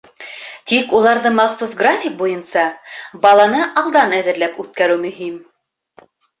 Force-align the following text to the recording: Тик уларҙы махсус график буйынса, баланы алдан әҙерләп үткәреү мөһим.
Тик 0.69 0.95
уларҙы 0.99 1.31
махсус 1.39 1.75
график 1.81 2.15
буйынса, 2.23 2.65
баланы 3.27 3.63
алдан 3.85 4.19
әҙерләп 4.23 4.59
үткәреү 4.67 5.03
мөһим. 5.07 5.41